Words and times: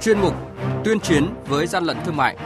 chuyên 0.00 0.20
mục 0.20 0.34
Tuyên 0.84 1.00
chiến 1.00 1.26
với 1.48 1.66
gian 1.66 1.84
lận 1.84 1.96
thương 2.04 2.16
mại. 2.16 2.36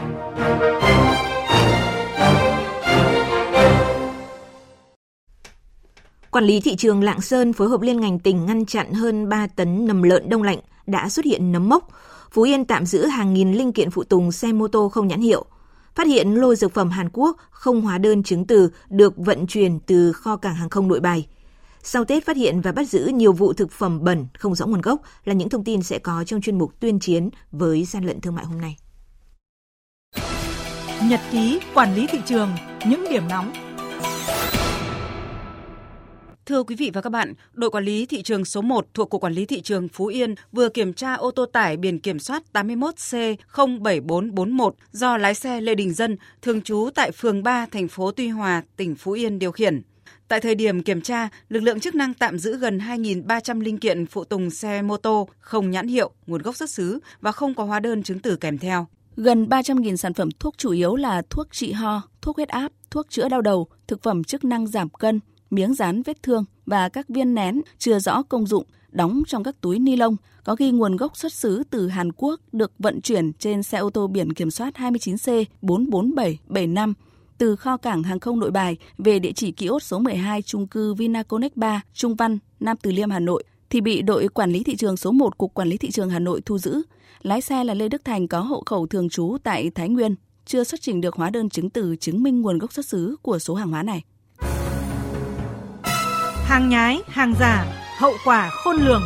Quản 6.30 6.44
lý 6.44 6.60
thị 6.60 6.76
trường 6.76 7.02
Lạng 7.02 7.20
Sơn 7.20 7.52
phối 7.52 7.68
hợp 7.68 7.80
liên 7.80 8.00
ngành 8.00 8.18
tỉnh 8.18 8.46
ngăn 8.46 8.66
chặn 8.66 8.92
hơn 8.92 9.28
3 9.28 9.46
tấn 9.46 9.86
nầm 9.86 10.02
lợn 10.02 10.28
đông 10.28 10.42
lạnh 10.42 10.58
đã 10.86 11.08
xuất 11.08 11.24
hiện 11.24 11.52
nấm 11.52 11.68
mốc. 11.68 11.88
Phú 12.30 12.42
Yên 12.42 12.64
tạm 12.64 12.86
giữ 12.86 13.06
hàng 13.06 13.34
nghìn 13.34 13.52
linh 13.52 13.72
kiện 13.72 13.90
phụ 13.90 14.04
tùng 14.04 14.32
xe 14.32 14.52
mô 14.52 14.68
tô 14.68 14.88
không 14.88 15.08
nhãn 15.08 15.20
hiệu. 15.20 15.44
Phát 15.94 16.06
hiện 16.06 16.34
lô 16.34 16.54
dược 16.54 16.74
phẩm 16.74 16.90
Hàn 16.90 17.08
Quốc 17.12 17.36
không 17.50 17.80
hóa 17.80 17.98
đơn 17.98 18.22
chứng 18.22 18.46
từ 18.46 18.70
được 18.88 19.16
vận 19.16 19.46
chuyển 19.46 19.78
từ 19.86 20.12
kho 20.12 20.36
cảng 20.36 20.54
hàng 20.54 20.70
không 20.70 20.88
nội 20.88 21.00
bài. 21.00 21.26
Sau 21.86 22.04
Tết 22.04 22.26
phát 22.26 22.36
hiện 22.36 22.60
và 22.60 22.72
bắt 22.72 22.88
giữ 22.88 23.10
nhiều 23.14 23.32
vụ 23.32 23.52
thực 23.52 23.72
phẩm 23.72 24.04
bẩn 24.04 24.26
không 24.38 24.54
rõ 24.54 24.66
nguồn 24.66 24.80
gốc 24.80 25.00
là 25.24 25.34
những 25.34 25.48
thông 25.48 25.64
tin 25.64 25.82
sẽ 25.82 25.98
có 25.98 26.24
trong 26.26 26.40
chuyên 26.40 26.58
mục 26.58 26.80
tuyên 26.80 27.00
chiến 27.00 27.30
với 27.52 27.84
gian 27.84 28.04
lận 28.04 28.20
thương 28.20 28.34
mại 28.34 28.44
hôm 28.44 28.60
nay. 28.60 28.76
Nhật 31.08 31.20
ký 31.32 31.60
quản 31.74 31.94
lý 31.94 32.06
thị 32.06 32.18
trường, 32.26 32.50
những 32.86 33.04
điểm 33.10 33.28
nóng 33.28 33.52
Thưa 36.46 36.62
quý 36.62 36.76
vị 36.76 36.90
và 36.94 37.00
các 37.00 37.10
bạn, 37.10 37.34
đội 37.52 37.70
quản 37.70 37.84
lý 37.84 38.06
thị 38.06 38.22
trường 38.22 38.44
số 38.44 38.62
1 38.62 38.86
thuộc 38.94 39.10
Cục 39.10 39.20
Quản 39.20 39.32
lý 39.32 39.46
Thị 39.46 39.60
trường 39.60 39.88
Phú 39.88 40.06
Yên 40.06 40.34
vừa 40.52 40.68
kiểm 40.68 40.92
tra 40.92 41.14
ô 41.14 41.30
tô 41.30 41.46
tải 41.46 41.76
biển 41.76 42.00
kiểm 42.00 42.18
soát 42.18 42.42
81C07441 42.52 44.70
do 44.92 45.16
lái 45.16 45.34
xe 45.34 45.60
Lê 45.60 45.74
Đình 45.74 45.94
Dân, 45.94 46.16
thường 46.42 46.62
trú 46.62 46.88
tại 46.94 47.10
phường 47.10 47.42
3, 47.42 47.66
thành 47.70 47.88
phố 47.88 48.10
Tuy 48.10 48.28
Hòa, 48.28 48.62
tỉnh 48.76 48.94
Phú 48.94 49.12
Yên 49.12 49.38
điều 49.38 49.52
khiển. 49.52 49.82
Tại 50.28 50.40
thời 50.40 50.54
điểm 50.54 50.82
kiểm 50.82 51.00
tra, 51.00 51.28
lực 51.48 51.60
lượng 51.60 51.80
chức 51.80 51.94
năng 51.94 52.14
tạm 52.14 52.38
giữ 52.38 52.56
gần 52.56 52.78
2.300 52.78 53.60
linh 53.60 53.78
kiện 53.78 54.06
phụ 54.06 54.24
tùng 54.24 54.50
xe 54.50 54.82
mô 54.82 54.96
tô 54.96 55.28
không 55.40 55.70
nhãn 55.70 55.88
hiệu, 55.88 56.10
nguồn 56.26 56.42
gốc 56.42 56.56
xuất 56.56 56.70
xứ 56.70 56.98
và 57.20 57.32
không 57.32 57.54
có 57.54 57.64
hóa 57.64 57.80
đơn 57.80 58.02
chứng 58.02 58.18
từ 58.18 58.36
kèm 58.36 58.58
theo. 58.58 58.86
Gần 59.16 59.46
300.000 59.46 59.96
sản 59.96 60.14
phẩm 60.14 60.28
thuốc 60.38 60.54
chủ 60.58 60.70
yếu 60.70 60.96
là 60.96 61.22
thuốc 61.30 61.46
trị 61.52 61.72
ho, 61.72 62.02
thuốc 62.22 62.36
huyết 62.36 62.48
áp, 62.48 62.72
thuốc 62.90 63.06
chữa 63.10 63.28
đau 63.28 63.40
đầu, 63.40 63.66
thực 63.86 64.02
phẩm 64.02 64.24
chức 64.24 64.44
năng 64.44 64.66
giảm 64.66 64.88
cân, 64.88 65.20
miếng 65.50 65.74
dán 65.74 66.02
vết 66.02 66.22
thương 66.22 66.44
và 66.66 66.88
các 66.88 67.08
viên 67.08 67.34
nén 67.34 67.60
chưa 67.78 67.98
rõ 67.98 68.22
công 68.22 68.46
dụng 68.46 68.64
đóng 68.90 69.22
trong 69.26 69.42
các 69.42 69.60
túi 69.60 69.78
ni 69.78 69.96
lông 69.96 70.16
có 70.44 70.56
ghi 70.58 70.70
nguồn 70.70 70.96
gốc 70.96 71.16
xuất 71.16 71.32
xứ 71.32 71.62
từ 71.70 71.88
Hàn 71.88 72.12
Quốc 72.12 72.40
được 72.52 72.72
vận 72.78 73.00
chuyển 73.00 73.32
trên 73.32 73.62
xe 73.62 73.78
ô 73.78 73.90
tô 73.90 74.06
biển 74.06 74.32
kiểm 74.32 74.50
soát 74.50 74.74
29C 74.74 75.44
44775 75.62 76.94
từ 77.38 77.56
kho 77.56 77.76
cảng 77.76 78.02
hàng 78.02 78.20
không 78.20 78.38
Nội 78.38 78.50
Bài 78.50 78.76
về 78.98 79.18
địa 79.18 79.32
chỉ 79.32 79.52
ký 79.52 79.66
ốt 79.66 79.82
số 79.82 79.98
12 79.98 80.42
trung 80.42 80.66
cư 80.66 80.94
Vinaconex 80.94 81.52
3, 81.54 81.82
Trung 81.94 82.14
Văn, 82.14 82.38
Nam 82.60 82.76
Từ 82.82 82.92
Liêm, 82.92 83.10
Hà 83.10 83.20
Nội 83.20 83.44
thì 83.70 83.80
bị 83.80 84.02
đội 84.02 84.28
quản 84.28 84.52
lý 84.52 84.62
thị 84.64 84.76
trường 84.76 84.96
số 84.96 85.12
1 85.12 85.38
cục 85.38 85.54
quản 85.54 85.68
lý 85.68 85.76
thị 85.76 85.90
trường 85.90 86.10
Hà 86.10 86.18
Nội 86.18 86.40
thu 86.40 86.58
giữ. 86.58 86.82
Lái 87.22 87.40
xe 87.40 87.64
là 87.64 87.74
Lê 87.74 87.88
Đức 87.88 88.04
Thành 88.04 88.28
có 88.28 88.40
hộ 88.40 88.62
khẩu 88.66 88.86
thường 88.86 89.08
trú 89.08 89.36
tại 89.42 89.70
Thái 89.74 89.88
Nguyên, 89.88 90.14
chưa 90.46 90.64
xuất 90.64 90.80
trình 90.82 91.00
được 91.00 91.14
hóa 91.14 91.30
đơn 91.30 91.48
chứng 91.48 91.70
từ 91.70 91.96
chứng 91.96 92.22
minh 92.22 92.40
nguồn 92.40 92.58
gốc 92.58 92.72
xuất 92.72 92.86
xứ 92.86 93.16
của 93.22 93.38
số 93.38 93.54
hàng 93.54 93.70
hóa 93.70 93.82
này. 93.82 94.02
Hàng 96.44 96.68
nhái, 96.68 96.98
hàng 97.06 97.34
giả, 97.40 97.66
hậu 97.98 98.12
quả 98.24 98.50
khôn 98.50 98.76
lường. 98.76 99.02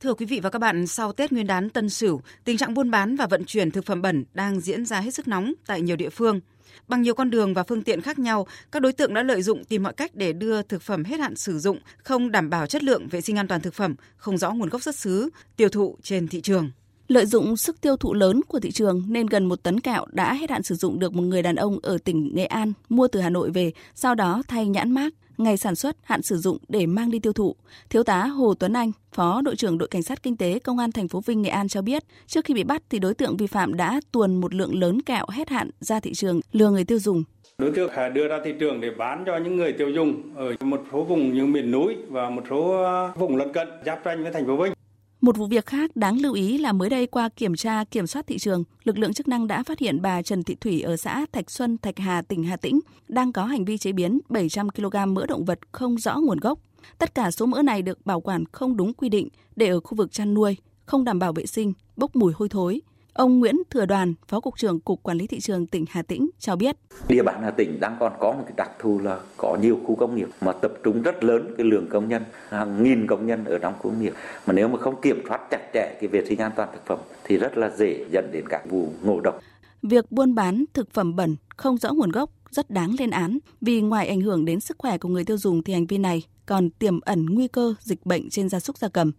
Thưa 0.00 0.14
quý 0.14 0.26
vị 0.26 0.40
và 0.40 0.50
các 0.50 0.58
bạn, 0.58 0.86
sau 0.86 1.12
Tết 1.12 1.32
Nguyên 1.32 1.46
đán 1.46 1.70
Tân 1.70 1.88
Sửu, 1.88 2.20
tình 2.44 2.56
trạng 2.56 2.74
buôn 2.74 2.90
bán 2.90 3.16
và 3.16 3.26
vận 3.26 3.44
chuyển 3.44 3.70
thực 3.70 3.86
phẩm 3.86 4.02
bẩn 4.02 4.24
đang 4.34 4.60
diễn 4.60 4.84
ra 4.86 5.00
hết 5.00 5.14
sức 5.14 5.28
nóng 5.28 5.52
tại 5.66 5.80
nhiều 5.80 5.96
địa 5.96 6.10
phương. 6.10 6.40
Bằng 6.88 7.02
nhiều 7.02 7.14
con 7.14 7.30
đường 7.30 7.54
và 7.54 7.62
phương 7.62 7.82
tiện 7.82 8.00
khác 8.00 8.18
nhau, 8.18 8.46
các 8.72 8.82
đối 8.82 8.92
tượng 8.92 9.14
đã 9.14 9.22
lợi 9.22 9.42
dụng 9.42 9.64
tìm 9.64 9.82
mọi 9.82 9.92
cách 9.92 10.10
để 10.14 10.32
đưa 10.32 10.62
thực 10.62 10.82
phẩm 10.82 11.04
hết 11.04 11.20
hạn 11.20 11.36
sử 11.36 11.58
dụng, 11.58 11.78
không 11.98 12.30
đảm 12.30 12.50
bảo 12.50 12.66
chất 12.66 12.82
lượng 12.82 13.08
vệ 13.08 13.20
sinh 13.20 13.38
an 13.38 13.48
toàn 13.48 13.60
thực 13.60 13.74
phẩm, 13.74 13.94
không 14.16 14.38
rõ 14.38 14.50
nguồn 14.50 14.68
gốc 14.68 14.82
xuất 14.82 14.96
xứ, 14.96 15.30
tiêu 15.56 15.68
thụ 15.68 15.96
trên 16.02 16.28
thị 16.28 16.40
trường. 16.40 16.70
Lợi 17.08 17.26
dụng 17.26 17.56
sức 17.56 17.80
tiêu 17.80 17.96
thụ 17.96 18.14
lớn 18.14 18.40
của 18.48 18.60
thị 18.60 18.70
trường 18.70 19.02
nên 19.08 19.26
gần 19.26 19.44
một 19.44 19.62
tấn 19.62 19.80
kẹo 19.80 20.04
đã 20.12 20.34
hết 20.34 20.50
hạn 20.50 20.62
sử 20.62 20.74
dụng 20.74 20.98
được 20.98 21.14
một 21.14 21.22
người 21.22 21.42
đàn 21.42 21.56
ông 21.56 21.78
ở 21.82 21.98
tỉnh 22.04 22.30
Nghệ 22.34 22.44
An 22.44 22.72
mua 22.88 23.08
từ 23.08 23.20
Hà 23.20 23.30
Nội 23.30 23.50
về, 23.50 23.72
sau 23.94 24.14
đó 24.14 24.42
thay 24.48 24.66
nhãn 24.66 24.90
mác, 24.90 25.14
ngày 25.38 25.56
sản 25.56 25.74
xuất, 25.74 25.96
hạn 26.02 26.22
sử 26.22 26.36
dụng 26.36 26.58
để 26.68 26.86
mang 26.86 27.10
đi 27.10 27.18
tiêu 27.18 27.32
thụ. 27.32 27.56
Thiếu 27.90 28.02
tá 28.02 28.26
Hồ 28.26 28.54
Tuấn 28.54 28.72
Anh, 28.72 28.92
Phó 29.12 29.40
đội 29.40 29.56
trưởng 29.56 29.78
đội 29.78 29.88
cảnh 29.88 30.02
sát 30.02 30.22
kinh 30.22 30.36
tế 30.36 30.58
Công 30.58 30.78
an 30.78 30.92
thành 30.92 31.08
phố 31.08 31.20
Vinh 31.20 31.42
Nghệ 31.42 31.50
An 31.50 31.68
cho 31.68 31.82
biết, 31.82 32.04
trước 32.26 32.44
khi 32.44 32.54
bị 32.54 32.64
bắt 32.64 32.82
thì 32.90 32.98
đối 32.98 33.14
tượng 33.14 33.36
vi 33.36 33.46
phạm 33.46 33.76
đã 33.76 34.00
tuồn 34.12 34.36
một 34.36 34.54
lượng 34.54 34.74
lớn 34.74 35.02
kẹo 35.02 35.24
hết 35.28 35.48
hạn 35.48 35.70
ra 35.80 36.00
thị 36.00 36.14
trường 36.14 36.40
lừa 36.52 36.70
người 36.70 36.84
tiêu 36.84 36.98
dùng. 36.98 37.24
Đối 37.58 37.70
tượng 37.70 37.90
đưa 38.14 38.28
ra 38.28 38.38
thị 38.44 38.52
trường 38.60 38.80
để 38.80 38.90
bán 38.98 39.24
cho 39.26 39.36
những 39.36 39.56
người 39.56 39.72
tiêu 39.72 39.90
dùng 39.90 40.36
ở 40.36 40.54
một 40.60 40.80
số 40.92 41.04
vùng 41.04 41.34
như 41.34 41.46
miền 41.46 41.70
núi 41.70 41.96
và 42.08 42.30
một 42.30 42.42
số 42.50 42.86
vùng 43.16 43.36
lân 43.36 43.52
cận 43.52 43.68
giáp 43.86 44.00
ranh 44.04 44.22
với 44.22 44.32
thành 44.32 44.46
phố 44.46 44.56
Vinh. 44.56 44.72
Một 45.20 45.36
vụ 45.36 45.46
việc 45.46 45.66
khác 45.66 45.96
đáng 45.96 46.20
lưu 46.20 46.34
ý 46.34 46.58
là 46.58 46.72
mới 46.72 46.90
đây 46.90 47.06
qua 47.06 47.28
kiểm 47.28 47.56
tra 47.56 47.84
kiểm 47.84 48.06
soát 48.06 48.26
thị 48.26 48.38
trường, 48.38 48.64
lực 48.84 48.98
lượng 48.98 49.12
chức 49.12 49.28
năng 49.28 49.46
đã 49.46 49.62
phát 49.62 49.78
hiện 49.78 50.02
bà 50.02 50.22
Trần 50.22 50.42
Thị 50.44 50.54
Thủy 50.54 50.80
ở 50.80 50.96
xã 50.96 51.26
Thạch 51.32 51.50
Xuân, 51.50 51.78
Thạch 51.78 51.98
Hà, 51.98 52.22
tỉnh 52.22 52.44
Hà 52.44 52.56
Tĩnh 52.56 52.80
đang 53.08 53.32
có 53.32 53.44
hành 53.44 53.64
vi 53.64 53.78
chế 53.78 53.92
biến 53.92 54.18
700 54.28 54.70
kg 54.70 55.14
mỡ 55.14 55.26
động 55.26 55.44
vật 55.44 55.58
không 55.72 55.98
rõ 55.98 56.16
nguồn 56.16 56.38
gốc. 56.38 56.58
Tất 56.98 57.14
cả 57.14 57.30
số 57.30 57.46
mỡ 57.46 57.62
này 57.62 57.82
được 57.82 58.06
bảo 58.06 58.20
quản 58.20 58.44
không 58.52 58.76
đúng 58.76 58.94
quy 58.94 59.08
định 59.08 59.28
để 59.56 59.68
ở 59.68 59.80
khu 59.80 59.96
vực 59.96 60.12
chăn 60.12 60.34
nuôi, 60.34 60.56
không 60.86 61.04
đảm 61.04 61.18
bảo 61.18 61.32
vệ 61.32 61.46
sinh, 61.46 61.72
bốc 61.96 62.16
mùi 62.16 62.32
hôi 62.36 62.48
thối. 62.48 62.80
Ông 63.18 63.38
Nguyễn 63.38 63.56
Thừa 63.70 63.86
Đoàn, 63.86 64.14
Phó 64.28 64.40
Cục 64.40 64.58
trưởng 64.58 64.80
Cục 64.80 65.02
Quản 65.02 65.16
lý 65.16 65.26
Thị 65.26 65.40
trường 65.40 65.66
tỉnh 65.66 65.84
Hà 65.88 66.02
Tĩnh 66.02 66.30
cho 66.38 66.56
biết. 66.56 66.76
Địa 67.08 67.22
bàn 67.22 67.42
Hà 67.42 67.50
Tĩnh 67.50 67.80
đang 67.80 67.96
còn 68.00 68.12
có 68.20 68.32
một 68.32 68.42
cái 68.46 68.52
đặc 68.56 68.70
thù 68.78 68.98
là 68.98 69.20
có 69.36 69.58
nhiều 69.62 69.78
khu 69.84 69.94
công 69.94 70.16
nghiệp 70.16 70.28
mà 70.40 70.52
tập 70.52 70.72
trung 70.84 71.02
rất 71.02 71.24
lớn 71.24 71.54
cái 71.58 71.66
lượng 71.66 71.86
công 71.90 72.08
nhân, 72.08 72.22
hàng 72.48 72.82
nghìn 72.82 73.06
công 73.06 73.26
nhân 73.26 73.44
ở 73.44 73.58
trong 73.58 73.74
khu 73.78 73.90
công 73.90 74.02
nghiệp. 74.02 74.12
Mà 74.46 74.52
nếu 74.52 74.68
mà 74.68 74.78
không 74.78 75.00
kiểm 75.00 75.22
soát 75.28 75.40
chặt 75.50 75.70
chẽ 75.74 75.98
cái 76.00 76.08
vệ 76.08 76.24
sinh 76.28 76.38
an 76.38 76.52
toàn 76.56 76.68
thực 76.72 76.86
phẩm 76.86 76.98
thì 77.24 77.36
rất 77.36 77.56
là 77.56 77.70
dễ 77.76 78.04
dẫn 78.12 78.30
đến 78.32 78.44
các 78.48 78.70
vụ 78.70 78.92
ngộ 79.02 79.20
độc. 79.20 79.40
Việc 79.82 80.12
buôn 80.12 80.34
bán 80.34 80.64
thực 80.72 80.92
phẩm 80.92 81.16
bẩn 81.16 81.36
không 81.56 81.76
rõ 81.78 81.92
nguồn 81.92 82.10
gốc 82.10 82.30
rất 82.50 82.70
đáng 82.70 82.94
lên 82.98 83.10
án 83.10 83.38
vì 83.60 83.80
ngoài 83.80 84.08
ảnh 84.08 84.20
hưởng 84.20 84.44
đến 84.44 84.60
sức 84.60 84.76
khỏe 84.78 84.98
của 84.98 85.08
người 85.08 85.24
tiêu 85.24 85.38
dùng 85.38 85.62
thì 85.62 85.72
hành 85.72 85.86
vi 85.86 85.98
này 85.98 86.22
còn 86.46 86.70
tiềm 86.70 87.00
ẩn 87.00 87.26
nguy 87.26 87.48
cơ 87.48 87.74
dịch 87.80 88.06
bệnh 88.06 88.30
trên 88.30 88.48
gia 88.48 88.60
súc 88.60 88.78
gia 88.78 88.88
cầm. 88.88 89.12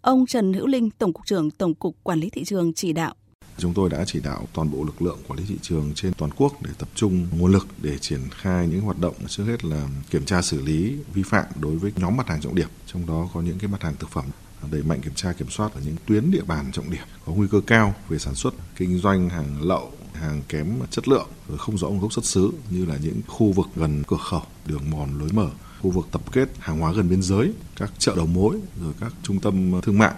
Ông 0.00 0.26
Trần 0.26 0.52
Hữu 0.52 0.66
Linh, 0.66 0.90
Tổng 0.90 1.12
cục 1.12 1.26
trưởng 1.26 1.50
Tổng 1.50 1.74
cục 1.74 1.96
Quản 2.02 2.20
lý 2.20 2.30
thị 2.30 2.44
trường 2.44 2.72
chỉ 2.74 2.92
đạo 2.92 3.14
Chúng 3.58 3.74
tôi 3.74 3.90
đã 3.90 4.04
chỉ 4.06 4.20
đạo 4.20 4.48
toàn 4.52 4.70
bộ 4.70 4.84
lực 4.84 5.02
lượng 5.02 5.18
quản 5.28 5.38
lý 5.38 5.44
thị 5.48 5.58
trường 5.62 5.92
trên 5.94 6.12
toàn 6.14 6.30
quốc 6.36 6.62
để 6.62 6.70
tập 6.78 6.88
trung 6.94 7.26
nguồn 7.38 7.52
lực 7.52 7.66
để 7.82 7.98
triển 7.98 8.20
khai 8.30 8.68
những 8.68 8.80
hoạt 8.80 8.98
động 8.98 9.14
trước 9.28 9.44
hết 9.44 9.64
là 9.64 9.88
kiểm 10.10 10.24
tra 10.24 10.42
xử 10.42 10.60
lý 10.60 10.96
vi 11.14 11.22
phạm 11.22 11.44
đối 11.60 11.76
với 11.76 11.92
nhóm 11.96 12.16
mặt 12.16 12.28
hàng 12.28 12.40
trọng 12.40 12.54
điểm, 12.54 12.68
trong 12.86 13.06
đó 13.06 13.28
có 13.34 13.40
những 13.40 13.58
cái 13.58 13.68
mặt 13.68 13.82
hàng 13.82 13.94
thực 13.98 14.10
phẩm 14.10 14.24
đẩy 14.70 14.82
mạnh 14.82 15.00
kiểm 15.00 15.14
tra 15.14 15.32
kiểm 15.32 15.50
soát 15.50 15.74
ở 15.74 15.80
những 15.84 15.96
tuyến 16.06 16.30
địa 16.30 16.42
bàn 16.46 16.72
trọng 16.72 16.90
điểm 16.90 17.02
có 17.26 17.32
nguy 17.32 17.48
cơ 17.50 17.60
cao 17.66 17.94
về 18.08 18.18
sản 18.18 18.34
xuất 18.34 18.54
kinh 18.76 18.98
doanh 18.98 19.28
hàng 19.28 19.62
lậu 19.62 19.92
hàng 20.12 20.42
kém 20.48 20.66
chất 20.90 21.08
lượng 21.08 21.28
rồi 21.48 21.58
không 21.58 21.78
rõ 21.78 21.88
nguồn 21.88 22.00
gốc 22.00 22.12
xuất 22.12 22.24
xứ 22.24 22.52
như 22.70 22.84
là 22.84 22.96
những 23.02 23.20
khu 23.26 23.52
vực 23.52 23.66
gần 23.76 24.02
cửa 24.06 24.16
khẩu 24.30 24.42
đường 24.66 24.90
mòn 24.90 25.18
lối 25.18 25.28
mở 25.32 25.50
khu 25.82 25.90
vực 25.90 26.06
tập 26.12 26.22
kết 26.32 26.48
hàng 26.58 26.80
hóa 26.80 26.92
gần 26.92 27.08
biên 27.08 27.22
giới 27.22 27.52
các 27.76 27.92
chợ 27.98 28.12
đầu 28.16 28.26
mối 28.26 28.58
rồi 28.82 28.92
các 29.00 29.12
trung 29.22 29.40
tâm 29.40 29.80
thương 29.80 29.98
mại 29.98 30.14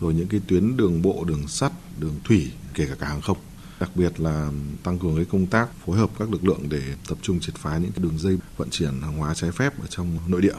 rồi 0.00 0.14
những 0.14 0.28
cái 0.28 0.40
tuyến 0.46 0.76
đường 0.76 1.02
bộ 1.02 1.24
đường 1.24 1.48
sắt 1.48 1.72
đường 1.98 2.14
thủy 2.24 2.52
kể 2.78 2.86
cả 2.86 2.94
cả 2.98 3.06
hàng 3.06 3.20
không 3.20 3.36
đặc 3.80 3.90
biệt 3.94 4.20
là 4.20 4.50
tăng 4.82 4.98
cường 4.98 5.16
cái 5.16 5.24
công 5.24 5.46
tác 5.46 5.68
phối 5.86 5.96
hợp 5.96 6.10
các 6.18 6.30
lực 6.30 6.44
lượng 6.44 6.68
để 6.68 6.82
tập 7.08 7.18
trung 7.22 7.40
triệt 7.40 7.54
phá 7.54 7.78
những 7.78 7.92
cái 7.92 8.02
đường 8.02 8.18
dây 8.18 8.38
vận 8.56 8.70
chuyển 8.70 9.00
hàng 9.02 9.16
hóa 9.16 9.34
trái 9.34 9.50
phép 9.50 9.80
ở 9.80 9.86
trong 9.86 10.18
nội 10.26 10.42
địa 10.42 10.54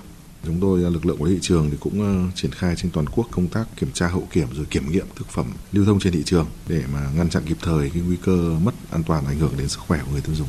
chúng 0.45 0.59
tôi 0.61 0.83
à, 0.83 0.89
lực 0.89 1.05
lượng 1.05 1.17
của 1.17 1.27
thị 1.27 1.37
trường 1.41 1.69
thì 1.71 1.77
cũng 1.79 2.01
à, 2.01 2.31
triển 2.35 2.51
khai 2.51 2.75
trên 2.75 2.91
toàn 2.91 3.05
quốc 3.15 3.27
công 3.31 3.47
tác 3.47 3.65
kiểm 3.77 3.91
tra 3.93 4.07
hậu 4.07 4.27
kiểm 4.31 4.47
rồi 4.53 4.65
kiểm 4.65 4.91
nghiệm 4.91 5.05
thực 5.15 5.27
phẩm 5.27 5.45
lưu 5.71 5.85
thông 5.85 5.99
trên 5.99 6.13
thị 6.13 6.23
trường 6.25 6.47
để 6.67 6.83
mà 6.93 7.09
ngăn 7.15 7.29
chặn 7.29 7.43
kịp 7.45 7.57
thời 7.61 7.89
cái 7.89 8.03
nguy 8.07 8.17
cơ 8.23 8.55
mất 8.63 8.71
an 8.91 9.03
toàn 9.03 9.25
ảnh 9.25 9.39
hưởng 9.39 9.53
đến 9.57 9.67
sức 9.67 9.79
khỏe 9.87 9.99
của 10.05 10.11
người 10.11 10.21
tiêu 10.21 10.35
dùng. 10.35 10.47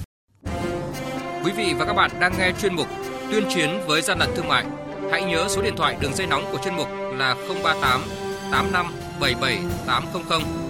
Quý 1.45 1.53
vị 1.57 1.75
và 1.79 1.85
các 1.85 1.93
bạn 1.93 2.11
đang 2.21 2.39
nghe 2.39 2.53
chuyên 2.63 2.75
mục 2.75 2.87
Tuyên 3.31 3.45
chiến 3.55 3.71
với 3.87 4.03
gian 4.03 4.19
lận 4.19 4.31
thương 4.37 4.49
mại. 4.49 4.65
Hãy 5.11 5.25
nhớ 5.25 5.47
số 5.49 5.63
điện 5.63 5.75
thoại 5.77 5.97
đường 6.01 6.15
dây 6.15 6.27
nóng 6.27 6.45
của 6.53 6.59
chuyên 6.65 6.77
mục 6.77 6.89
là 7.17 7.35
038 7.65 8.01
85 8.51 8.87
77 9.21 9.59
800 9.87 10.70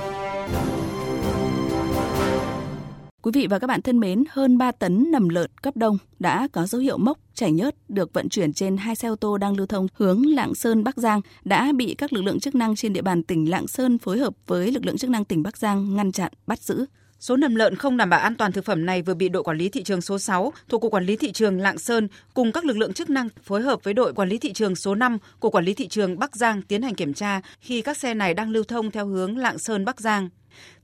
Quý 3.23 3.31
vị 3.33 3.47
và 3.47 3.59
các 3.59 3.67
bạn 3.67 3.81
thân 3.81 3.99
mến, 3.99 4.23
hơn 4.29 4.57
3 4.57 4.71
tấn 4.71 5.11
nầm 5.11 5.29
lợn 5.29 5.51
cấp 5.61 5.77
đông 5.77 5.97
đã 6.19 6.47
có 6.51 6.65
dấu 6.65 6.81
hiệu 6.81 6.97
mốc, 6.97 7.17
chảy 7.33 7.51
nhớt 7.51 7.75
được 7.89 8.13
vận 8.13 8.29
chuyển 8.29 8.53
trên 8.53 8.77
hai 8.77 8.95
xe 8.95 9.07
ô 9.07 9.15
tô 9.15 9.37
đang 9.37 9.57
lưu 9.57 9.67
thông 9.67 9.87
hướng 9.93 10.25
Lạng 10.25 10.55
Sơn 10.55 10.83
Bắc 10.83 10.97
Giang 10.97 11.21
đã 11.43 11.71
bị 11.75 11.95
các 11.97 12.13
lực 12.13 12.21
lượng 12.21 12.39
chức 12.39 12.55
năng 12.55 12.75
trên 12.75 12.93
địa 12.93 13.01
bàn 13.01 13.23
tỉnh 13.23 13.49
Lạng 13.49 13.67
Sơn 13.67 13.97
phối 13.97 14.19
hợp 14.19 14.33
với 14.47 14.71
lực 14.71 14.85
lượng 14.85 14.97
chức 14.97 15.09
năng 15.09 15.25
tỉnh 15.25 15.43
Bắc 15.43 15.57
Giang 15.57 15.95
ngăn 15.95 16.11
chặn, 16.11 16.31
bắt 16.47 16.59
giữ. 16.59 16.85
Số 17.19 17.37
nầm 17.37 17.55
lợn 17.55 17.75
không 17.75 17.97
đảm 17.97 18.09
bảo 18.09 18.19
an 18.19 18.35
toàn 18.35 18.51
thực 18.51 18.65
phẩm 18.65 18.85
này 18.85 19.01
vừa 19.01 19.13
bị 19.13 19.29
đội 19.29 19.43
quản 19.43 19.57
lý 19.57 19.69
thị 19.69 19.83
trường 19.83 20.01
số 20.01 20.19
6 20.19 20.53
thuộc 20.69 20.81
cục 20.81 20.93
quản 20.93 21.05
lý 21.05 21.15
thị 21.15 21.31
trường 21.31 21.59
Lạng 21.59 21.77
Sơn 21.77 22.07
cùng 22.33 22.51
các 22.51 22.65
lực 22.65 22.77
lượng 22.77 22.93
chức 22.93 23.09
năng 23.09 23.29
phối 23.43 23.61
hợp 23.61 23.83
với 23.83 23.93
đội 23.93 24.13
quản 24.13 24.29
lý 24.29 24.37
thị 24.37 24.53
trường 24.53 24.75
số 24.75 24.95
5 24.95 25.17
của 25.39 25.49
quản 25.49 25.65
lý 25.65 25.73
thị 25.73 25.87
trường 25.87 26.19
Bắc 26.19 26.35
Giang 26.35 26.61
tiến 26.61 26.81
hành 26.81 26.95
kiểm 26.95 27.13
tra 27.13 27.41
khi 27.59 27.81
các 27.81 27.97
xe 27.97 28.13
này 28.13 28.33
đang 28.33 28.49
lưu 28.49 28.63
thông 28.63 28.91
theo 28.91 29.07
hướng 29.07 29.37
Lạng 29.37 29.57
Sơn 29.57 29.85
Bắc 29.85 29.99
Giang. 29.99 30.29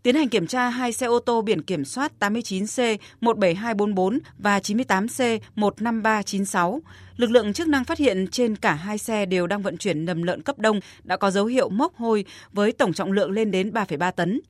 Tiến 0.04 0.16
hành 0.16 0.30
kiểm 0.30 0.48
tra 0.48 0.70
hai 0.70 0.92
xe 0.92 1.06
ô 1.06 1.20
tô 1.20 1.42
biển 1.42 1.62
kiểm 1.62 1.86
soát 1.86 2.12
89C 2.20 2.98
17244 3.22 4.20
và 4.38 4.60
98C 4.60 5.40
15396. 5.56 6.82
Lực 7.18 7.32
lượng 7.32 7.54
chức 7.54 7.68
năng 7.68 7.84
phát 7.84 7.98
hiện 7.98 8.28
trên 8.28 8.56
cả 8.56 8.74
hai 8.74 8.98
xe 8.98 9.26
đều 9.26 9.48
đang 9.48 9.62
vận 9.62 9.78
chuyển 9.78 10.06
nầm 10.06 10.24
lợn 10.24 10.42
cấp 10.42 10.60
đông 10.60 10.80
đã 11.04 11.18
có 11.18 11.32
dấu 11.32 11.46
hiệu 11.46 11.70
mốc 11.70 11.96
hôi 11.96 12.26
với 12.52 12.72
tổng 12.72 12.94
trọng 12.94 13.12
lượng 13.12 13.32
lên 13.32 13.52
đến 13.52 13.72
3,3 13.72 14.12
tấn. 14.12 14.42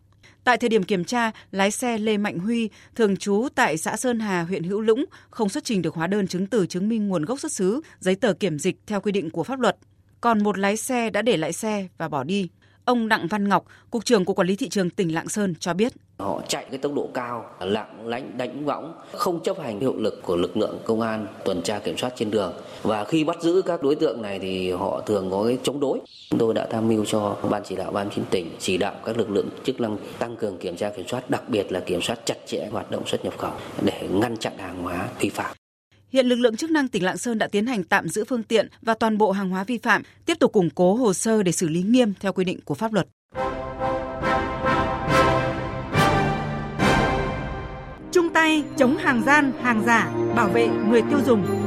Tại 0.44 0.58
thời 0.58 0.70
điểm 0.70 0.84
kiểm 0.84 1.04
tra, 1.04 1.32
lái 1.52 1.72
xe 1.72 1.98
Lê 1.98 2.18
Mạnh 2.18 2.40
Huy, 2.40 2.70
thường 2.96 3.18
trú 3.18 3.48
tại 3.56 3.78
xã 3.78 3.98
Sơn 3.98 4.20
Hà, 4.20 4.44
huyện 4.44 4.64
Hữu 4.64 4.82
Lũng, 4.82 5.06
không 5.30 5.50
xuất 5.50 5.64
trình 5.64 5.82
được 5.82 5.96
hóa 5.96 6.08
đơn 6.08 6.28
chứng 6.28 6.48
từ 6.48 6.66
chứng 6.66 6.90
minh 6.90 7.08
nguồn 7.08 7.26
gốc 7.26 7.40
xuất 7.40 7.52
xứ, 7.52 7.82
giấy 8.00 8.16
tờ 8.16 8.34
kiểm 8.34 8.60
dịch 8.60 8.76
theo 8.88 9.02
quy 9.02 9.12
định 9.12 9.30
của 9.30 9.44
pháp 9.44 9.60
luật. 9.60 9.78
Còn 10.22 10.44
một 10.44 10.58
lái 10.58 10.78
xe 10.78 11.10
đã 11.10 11.22
để 11.22 11.38
lại 11.38 11.54
xe 11.54 11.88
và 11.98 12.10
bỏ 12.10 12.24
đi. 12.24 12.50
Ông 12.88 13.08
Đặng 13.08 13.28
Văn 13.28 13.50
Ngọc, 13.50 13.66
Cục 13.92 14.06
trưởng 14.06 14.26
Cục 14.26 14.36
Quản 14.36 14.48
lý 14.48 14.56
Thị 14.56 14.70
trường 14.70 14.90
tỉnh 14.90 15.14
Lạng 15.14 15.30
Sơn 15.30 15.54
cho 15.60 15.74
biết. 15.74 15.94
Họ 16.20 16.42
chạy 16.48 16.66
cái 16.70 16.78
tốc 16.78 16.94
độ 16.96 17.10
cao, 17.14 17.46
lạng 17.60 18.08
lánh 18.08 18.38
đánh 18.38 18.66
võng, 18.66 18.94
không 19.12 19.44
chấp 19.44 19.60
hành 19.60 19.80
hiệu 19.80 19.94
lực 19.98 20.22
của 20.24 20.36
lực 20.36 20.58
lượng 20.58 20.80
công 20.86 21.02
an 21.02 21.28
tuần 21.46 21.62
tra 21.62 21.80
kiểm 21.80 21.98
soát 21.98 22.14
trên 22.16 22.32
đường. 22.32 22.54
Và 22.84 23.06
khi 23.06 23.24
bắt 23.24 23.42
giữ 23.42 23.62
các 23.66 23.84
đối 23.84 23.96
tượng 23.96 24.22
này 24.22 24.40
thì 24.40 24.72
họ 24.72 25.02
thường 25.06 25.32
có 25.32 25.44
cái 25.48 25.58
chống 25.64 25.80
đối. 25.80 26.00
Chúng 26.30 26.40
tôi 26.40 26.54
đã 26.54 26.68
tham 26.72 26.88
mưu 26.88 27.06
cho 27.06 27.38
Ban 27.50 27.64
chỉ 27.66 27.76
đạo 27.76 27.92
Ban 27.92 28.10
chính 28.16 28.26
tỉnh 28.30 28.52
chỉ 28.60 28.78
đạo 28.78 28.96
các 29.06 29.18
lực 29.18 29.30
lượng 29.30 29.50
chức 29.64 29.82
năng 29.82 29.98
tăng 30.20 30.36
cường 30.36 30.58
kiểm 30.58 30.76
tra 30.76 30.90
kiểm 30.90 31.08
soát, 31.08 31.30
đặc 31.30 31.50
biệt 31.50 31.72
là 31.72 31.80
kiểm 31.80 32.02
soát 32.02 32.20
chặt 32.26 32.38
chẽ 32.46 32.68
hoạt 32.72 32.92
động 32.92 33.08
xuất 33.08 33.26
nhập 33.26 33.38
khẩu 33.38 33.54
để 33.82 34.08
ngăn 34.12 34.38
chặn 34.38 34.58
hàng 34.58 34.84
hóa 34.84 35.08
vi 35.20 35.30
phạm. 35.30 35.56
Hiện 36.12 36.26
lực 36.26 36.36
lượng 36.36 36.56
chức 36.56 36.72
năng 36.72 36.88
tỉnh 36.88 37.04
Lạng 37.04 37.18
Sơn 37.18 37.38
đã 37.38 37.48
tiến 37.48 37.66
hành 37.66 37.84
tạm 37.84 38.10
giữ 38.10 38.26
phương 38.28 38.44
tiện 38.44 38.68
và 38.82 38.94
toàn 38.94 39.18
bộ 39.18 39.32
hàng 39.32 39.50
hóa 39.50 39.64
vi 39.64 39.78
phạm, 39.78 40.02
tiếp 40.26 40.40
tục 40.40 40.52
củng 40.54 40.70
cố 40.70 40.96
hồ 40.96 41.14
sơ 41.14 41.44
để 41.44 41.52
xử 41.52 41.68
lý 41.68 41.82
nghiêm 41.82 42.14
theo 42.20 42.34
quy 42.34 42.44
định 42.44 42.60
của 42.66 42.76
pháp 42.76 42.94
luật. 42.94 43.08
Chung 48.12 48.30
tay 48.34 48.64
chống 48.78 48.98
hàng 48.98 49.24
gian, 49.26 49.52
hàng 49.62 49.84
giả, 49.86 50.12
bảo 50.36 50.50
vệ 50.50 50.68
người 50.68 51.02
tiêu 51.02 51.20
dùng. 51.26 51.67